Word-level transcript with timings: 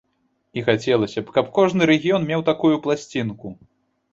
І 0.59 0.63
хацелася 0.69 1.19
б, 1.27 1.35
каб 1.35 1.51
кожны 1.57 1.89
рэгіён 1.91 2.27
меў 2.33 2.41
такую 2.51 2.73
пласцінку. 2.87 3.47